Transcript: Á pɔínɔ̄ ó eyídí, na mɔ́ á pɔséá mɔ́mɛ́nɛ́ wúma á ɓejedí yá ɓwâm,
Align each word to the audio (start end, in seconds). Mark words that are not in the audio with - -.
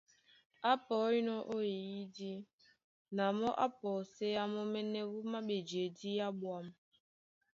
Á 0.69 0.71
pɔínɔ̄ 0.87 1.39
ó 1.53 1.55
eyídí, 1.71 2.31
na 3.15 3.23
mɔ́ 3.39 3.51
á 3.63 3.67
pɔséá 3.79 4.43
mɔ́mɛ́nɛ́ 4.53 5.03
wúma 5.11 5.39
á 5.41 5.45
ɓejedí 5.47 6.09
yá 6.19 6.27
ɓwâm, 6.39 6.65